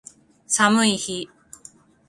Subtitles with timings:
[0.47, 1.29] 寒い日